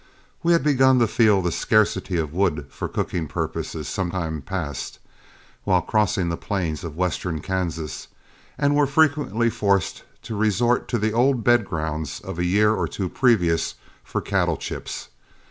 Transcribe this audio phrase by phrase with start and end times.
[0.41, 4.97] We had begun to feel the scarcity of wood for cooking purposes some time past,
[4.97, 5.05] and
[5.63, 8.07] while crossing the plains of western Kansas,
[8.59, 12.87] we were frequently forced to resort to the old bed grounds of a year or
[12.87, 15.09] two previous for cattle chips.